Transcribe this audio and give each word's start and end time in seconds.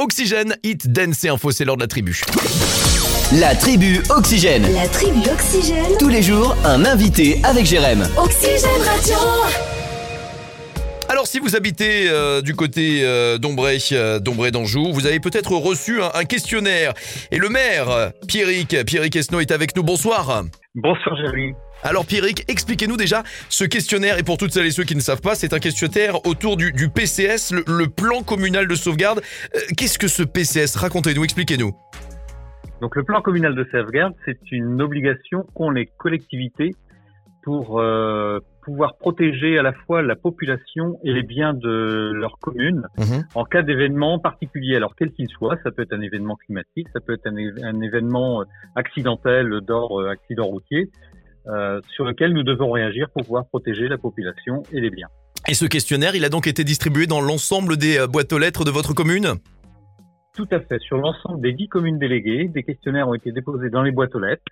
Oxygène, 0.00 0.56
hit, 0.64 0.90
dance 0.90 1.24
et 1.24 1.28
info, 1.28 1.50
c'est 1.50 1.66
l'heure 1.66 1.76
de 1.76 1.82
la 1.82 1.86
tribu. 1.86 2.22
La 3.38 3.54
tribu 3.54 4.00
Oxygène. 4.08 4.66
La 4.72 4.88
tribu 4.88 5.20
Oxygène. 5.30 5.98
Tous 5.98 6.08
les 6.08 6.22
jours, 6.22 6.56
un 6.64 6.86
invité 6.86 7.38
avec 7.44 7.66
Jérém. 7.66 8.08
Oxygène 8.16 8.80
Radio. 8.82 9.14
Alors 11.10 11.26
si 11.26 11.38
vous 11.38 11.54
habitez 11.54 12.08
euh, 12.08 12.40
du 12.40 12.54
côté 12.54 13.00
euh, 13.02 13.36
d'Ombray, 13.36 13.78
euh, 13.92 14.18
d'Ombray 14.18 14.50
d'Anjou, 14.50 14.90
vous 14.90 15.04
avez 15.04 15.20
peut-être 15.20 15.52
reçu 15.52 16.00
un, 16.00 16.10
un 16.14 16.24
questionnaire. 16.24 16.94
Et 17.30 17.36
le 17.36 17.50
maire, 17.50 17.90
euh, 17.90 18.08
Pierrick, 18.26 18.82
Pierrick 18.86 19.14
Esno 19.16 19.40
est 19.40 19.50
avec 19.50 19.76
nous. 19.76 19.82
Bonsoir. 19.82 20.44
Bonsoir 20.76 21.16
Jérémy. 21.16 21.54
Alors 21.82 22.06
Pierrick, 22.06 22.44
expliquez-nous 22.48 22.96
déjà 22.96 23.24
ce 23.48 23.64
questionnaire. 23.64 24.18
Et 24.18 24.22
pour 24.22 24.36
toutes 24.36 24.52
celles 24.52 24.66
et 24.66 24.70
ceux 24.70 24.84
qui 24.84 24.94
ne 24.94 25.00
savent 25.00 25.20
pas, 25.20 25.34
c'est 25.34 25.52
un 25.52 25.58
questionnaire 25.58 26.24
autour 26.26 26.56
du, 26.56 26.72
du 26.72 26.88
PCS, 26.88 27.52
le, 27.52 27.64
le 27.66 27.88
plan 27.88 28.22
communal 28.22 28.68
de 28.68 28.74
sauvegarde. 28.76 29.20
Euh, 29.56 29.58
Qu'est-ce 29.76 29.98
que 29.98 30.06
ce 30.06 30.22
PCS 30.22 30.76
Racontez-nous, 30.76 31.24
expliquez-nous. 31.24 31.72
Donc 32.80 32.94
le 32.94 33.02
plan 33.02 33.20
communal 33.20 33.54
de 33.56 33.66
sauvegarde, 33.72 34.14
c'est 34.24 34.38
une 34.52 34.80
obligation 34.80 35.44
qu'ont 35.54 35.70
les 35.70 35.86
collectivités 35.86 36.70
pour 37.42 37.80
euh, 37.80 38.38
pouvoir 38.70 38.96
protéger 38.96 39.58
à 39.58 39.62
la 39.62 39.72
fois 39.72 40.00
la 40.00 40.14
population 40.14 41.00
et 41.02 41.12
les 41.12 41.24
biens 41.24 41.54
de 41.54 42.12
leur 42.14 42.38
commune 42.38 42.86
Mhm. 42.98 43.24
en 43.34 43.44
cas 43.44 43.62
d'événement 43.62 44.20
particulier. 44.20 44.76
Alors 44.76 44.94
quel 44.94 45.10
qu'il 45.10 45.28
soit, 45.28 45.58
ça 45.64 45.72
peut 45.72 45.82
être 45.82 45.92
un 45.92 46.00
événement 46.00 46.36
climatique, 46.36 46.86
ça 46.92 47.00
peut 47.00 47.14
être 47.14 47.26
un, 47.26 47.80
événement 47.80 48.42
euh, 48.42 48.44
accidentel 48.76 49.60
d'ordre 49.62 50.02
euh, 50.02 50.10
accident 50.10 50.44
routier, 50.44 50.88
euh, 51.48 51.80
sur 51.88 52.04
lequel 52.04 52.32
nous 52.32 52.44
devons 52.44 52.70
réagir 52.70 53.08
pour 53.10 53.22
pouvoir 53.22 53.46
protéger 53.46 53.88
la 53.88 53.98
population 53.98 54.62
et 54.72 54.80
les 54.80 54.90
biens. 54.90 55.08
Et 55.48 55.54
ce 55.54 55.64
questionnaire, 55.64 56.14
il 56.14 56.24
a 56.24 56.28
donc 56.28 56.46
été 56.46 56.62
distribué 56.62 57.08
dans 57.08 57.20
l'ensemble 57.20 57.76
des 57.76 58.06
boîtes 58.08 58.32
aux 58.32 58.38
lettres 58.38 58.64
de 58.64 58.70
votre 58.70 58.94
commune? 58.94 59.34
Tout 60.36 60.48
à 60.52 60.60
fait. 60.60 60.78
Sur 60.80 60.98
l'ensemble 60.98 61.40
des 61.40 61.52
dix 61.52 61.66
communes 61.66 61.98
déléguées, 61.98 62.46
des 62.46 62.62
questionnaires 62.62 63.08
ont 63.08 63.14
été 63.14 63.32
déposés 63.32 63.68
dans 63.68 63.82
les 63.82 63.90
boîtes 63.90 64.14
aux 64.14 64.20
lettres 64.20 64.44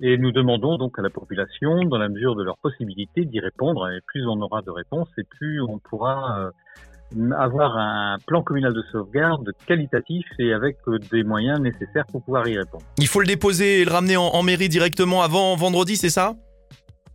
et 0.00 0.18
nous 0.18 0.32
demandons 0.32 0.76
donc 0.76 0.98
à 0.98 1.02
la 1.02 1.10
population, 1.10 1.84
dans 1.84 1.98
la 1.98 2.08
mesure 2.08 2.34
de 2.34 2.42
leurs 2.42 2.58
possibilités, 2.58 3.24
d'y 3.24 3.40
répondre. 3.40 3.90
Et 3.90 4.00
plus 4.06 4.26
on 4.26 4.40
aura 4.40 4.62
de 4.62 4.70
réponses 4.70 5.08
et 5.18 5.24
plus 5.24 5.60
on 5.62 5.78
pourra 5.78 6.38
euh, 6.38 7.30
avoir 7.38 7.76
un 7.76 8.18
plan 8.26 8.42
communal 8.42 8.74
de 8.74 8.82
sauvegarde 8.90 9.52
qualitatif 9.66 10.26
et 10.38 10.52
avec 10.52 10.78
euh, 10.88 10.98
des 11.12 11.22
moyens 11.22 11.60
nécessaires 11.60 12.06
pour 12.10 12.22
pouvoir 12.22 12.46
y 12.48 12.58
répondre. 12.58 12.84
Il 12.98 13.06
faut 13.06 13.20
le 13.20 13.26
déposer 13.26 13.80
et 13.80 13.84
le 13.84 13.92
ramener 13.92 14.16
en, 14.16 14.26
en 14.26 14.42
mairie 14.42 14.68
directement 14.68 15.22
avant 15.22 15.54
vendredi, 15.56 15.96
c'est 15.96 16.10
ça? 16.10 16.34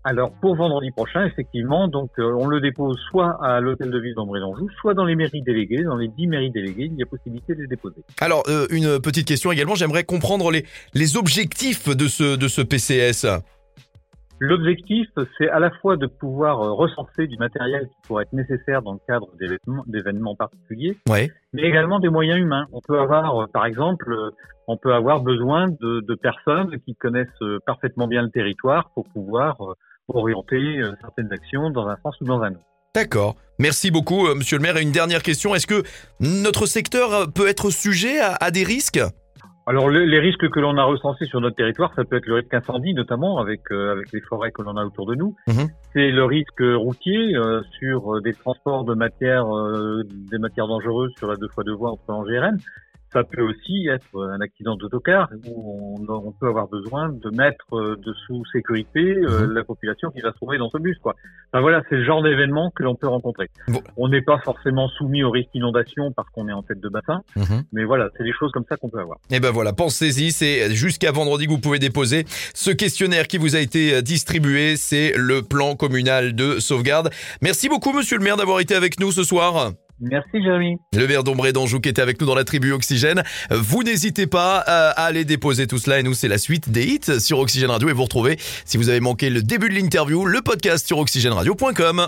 Alors 0.03 0.31
pour 0.31 0.55
vendredi 0.55 0.91
prochain, 0.91 1.25
effectivement, 1.25 1.89
donc 1.89 2.11
euh, 2.19 2.33
on 2.39 2.47
le 2.47 2.61
dépose 2.61 2.97
soit 3.09 3.37
à 3.43 3.59
l'hôtel 3.59 3.91
de 3.91 3.99
ville 3.99 4.15
d'Ambray-d'Anjou, 4.15 4.69
soit 4.79 4.93
dans 4.93 5.03
les 5.03 5.15
mairies 5.15 5.41
déléguées. 5.41 5.83
Dans 5.83 5.97
les 5.97 6.07
dix 6.07 6.25
mairies 6.25 6.51
déléguées, 6.51 6.89
il 6.91 6.97
y 6.97 7.03
a 7.03 7.05
possibilité 7.05 7.53
de 7.53 7.61
les 7.61 7.67
déposer. 7.67 7.97
Alors, 8.21 8.43
euh, 8.47 8.65
une 8.69 8.99
petite 9.01 9.27
question 9.27 9.51
également, 9.51 9.75
j'aimerais 9.75 10.05
comprendre 10.05 10.51
les, 10.51 10.65
les 10.93 11.17
objectifs 11.17 11.89
de 11.89 12.07
ce, 12.07 12.37
de 12.37 12.47
ce 12.47 12.61
PCS. 12.61 13.25
L'objectif, 14.39 15.07
c'est 15.37 15.49
à 15.49 15.59
la 15.59 15.69
fois 15.81 15.97
de 15.97 16.07
pouvoir 16.07 16.61
euh, 16.61 16.71
recenser 16.71 17.27
du 17.27 17.37
matériel 17.37 17.87
qui 17.87 18.07
pourrait 18.07 18.23
être 18.23 18.33
nécessaire 18.33 18.81
dans 18.81 18.93
le 18.93 18.99
cadre 19.07 19.27
d'événements- 19.87 20.35
particuliers, 20.35 20.97
Ouais. 21.09 21.29
mais 21.53 21.63
également 21.63 21.99
des 21.99 22.09
moyens 22.09 22.39
humains. 22.39 22.65
On 22.71 22.79
peut 22.81 22.99
avoir, 22.99 23.41
euh, 23.41 23.45
par 23.51 23.65
exemple, 23.65 24.11
euh, 24.13 24.29
on 24.67 24.77
peut 24.77 24.93
avoir 24.93 25.21
besoin 25.21 25.67
de, 25.67 26.01
de 26.07 26.15
personnes 26.15 26.79
qui 26.85 26.95
connaissent 26.95 27.27
parfaitement 27.65 28.07
bien 28.07 28.21
le 28.21 28.29
territoire 28.29 28.91
pour 28.93 29.05
pouvoir 29.09 29.57
orienter 30.07 30.81
certaines 31.01 31.31
actions 31.33 31.69
dans 31.71 31.87
un 31.87 31.97
sens 32.03 32.15
ou 32.21 32.25
dans 32.25 32.41
un 32.41 32.51
autre. 32.51 32.61
D'accord. 32.95 33.35
Merci 33.59 33.91
beaucoup, 33.91 34.27
monsieur 34.35 34.57
le 34.57 34.63
maire. 34.63 34.77
Et 34.77 34.81
une 34.81 34.91
dernière 34.91 35.23
question, 35.23 35.53
est-ce 35.55 35.67
que 35.67 35.83
notre 36.19 36.65
secteur 36.65 37.31
peut 37.33 37.47
être 37.47 37.71
sujet 37.71 38.19
à, 38.19 38.35
à 38.35 38.51
des 38.51 38.63
risques? 38.63 38.99
Alors 39.69 39.87
le- 39.87 40.03
les 40.05 40.19
risques 40.19 40.49
que 40.49 40.59
l'on 40.59 40.75
a 40.77 40.83
recensés 40.83 41.25
sur 41.25 41.39
notre 41.41 41.55
territoire, 41.55 41.93
ça 41.95 42.03
peut 42.03 42.17
être 42.17 42.25
le 42.25 42.35
risque 42.35 42.53
incendie 42.53 42.95
notamment 42.95 43.37
avec 43.37 43.61
euh, 43.71 43.91
avec 43.91 44.11
les 44.11 44.19
forêts 44.21 44.51
que 44.51 44.63
l'on 44.63 44.75
a 44.77 44.83
autour 44.83 45.05
de 45.05 45.13
nous. 45.13 45.35
Mhm. 45.47 45.67
C'est 45.93 46.09
le 46.09 46.25
risque 46.25 46.61
routier 46.61 47.35
euh, 47.35 47.61
sur 47.77 48.15
euh, 48.15 48.21
des 48.21 48.33
transports 48.33 48.83
de 48.83 48.95
matières 48.95 49.45
euh, 49.55 50.01
des 50.31 50.39
matières 50.39 50.67
dangereuses 50.67 51.11
sur 51.19 51.27
la 51.27 51.35
deux 51.35 51.47
fois 51.49 51.63
deux 51.63 51.75
voies 51.75 51.91
entre 51.91 52.09
Angers 52.09 52.33
et 52.33 52.39
Rennes. 52.39 52.59
Ça 53.11 53.23
peut 53.23 53.41
aussi 53.41 53.87
être 53.87 54.21
un 54.21 54.39
accident 54.41 54.75
d'autocar 54.75 55.29
où 55.47 55.97
on, 56.07 56.13
on 56.13 56.31
peut 56.31 56.47
avoir 56.47 56.67
besoin 56.67 57.09
de 57.09 57.29
mettre 57.35 57.65
euh, 57.73 57.95
de 57.97 58.13
sous 58.27 58.43
sécurité 58.51 58.99
euh, 59.17 59.47
Mhm. 59.47 59.53
la 59.53 59.63
population 59.63 60.11
qui 60.11 60.21
va 60.21 60.31
se 60.31 60.35
trouver 60.35 60.57
dans 60.57 60.69
ce 60.69 60.77
bus. 60.77 60.97
Quoi. 61.01 61.15
Enfin, 61.51 61.61
voilà, 61.61 61.81
c'est 61.89 61.95
le 61.95 62.05
genre 62.05 62.21
d'événement 62.21 62.71
que 62.75 62.83
l'on 62.83 62.95
peut 62.95 63.07
rencontrer. 63.07 63.49
Bon. 63.67 63.81
On 63.97 64.07
n'est 64.09 64.21
pas 64.21 64.37
forcément 64.39 64.87
soumis 64.89 65.23
au 65.23 65.31
risque 65.31 65.49
d'inondation 65.53 66.11
parce 66.11 66.29
qu'on 66.29 66.47
est 66.47 66.53
en 66.53 66.61
tête 66.63 66.79
de 66.79 66.89
bassin, 66.89 67.21
mais 67.73 67.83
voilà, 67.83 68.09
c'est 68.17 68.23
des 68.23 68.33
choses 68.33 68.51
comme 68.51 68.65
ça 68.69 68.75
qu'on 68.77 68.89
peut 68.89 68.99
avoir. 68.99 69.17
Eh 69.31 69.39
ben 69.39 69.51
voilà, 69.51 69.73
pensez-y, 69.73 70.31
c'est 70.31 70.73
jusqu'à 70.75 71.11
vendredi 71.11 71.45
que 71.45 71.51
vous 71.51 71.59
pouvez 71.59 71.79
déposer 71.79 72.25
ce 72.53 72.71
questionnaire 72.71 73.27
qui 73.27 73.37
vous 73.37 73.55
a 73.55 73.59
été 73.59 73.95
euh, 73.95 74.01
distribué, 74.01 74.75
c'est 74.75 75.13
le 75.15 75.41
plan 75.41 75.75
communal 75.75 76.33
de 76.35 76.59
sauvegarde. 76.59 77.09
Merci 77.41 77.69
beaucoup, 77.69 77.93
monsieur 77.93 78.17
le 78.17 78.23
maire, 78.23 78.37
d'avoir 78.37 78.59
été 78.59 78.75
avec 78.75 78.99
nous 78.99 79.11
ce 79.11 79.23
soir. 79.23 79.71
Merci 80.01 80.41
Jérémy. 80.43 80.77
Le 80.95 81.07
maire 81.07 81.23
d'Ombré 81.23 81.53
d'Anjou 81.53 81.79
qui 81.79 81.89
était 81.89 82.01
avec 82.01 82.19
nous 82.21 82.27
dans 82.27 82.35
la 82.35 82.43
tribu 82.43 82.71
Oxygène. 82.71 83.23
Vous 83.51 83.83
n'hésitez 83.83 84.27
pas 84.27 84.63
euh, 84.67 84.91
à 84.95 85.05
aller 85.05 85.25
déposer 85.25 85.67
tout 85.67 85.77
cela 85.77 85.99
et 85.99 86.03
nous 86.03 86.13
c'est 86.13 86.27
la 86.27 86.37
suite 86.37 86.69
des 86.69 86.85
hits 86.85 87.19
sur 87.19 87.39
Oxygène 87.39 87.69
Radio 87.71 87.89
et 87.89 87.93
vous 87.93 88.03
retrouvez 88.03 88.37
si 88.65 88.77
vous 88.77 88.89
avez 88.89 88.99
manqué 88.99 89.29
le 89.29 89.41
début 89.41 89.69
de 89.69 89.75
l'interview 89.75 90.25
le 90.25 90.41
podcast 90.41 90.87
sur 90.87 90.97
oxygèneradio.com. 90.99 92.07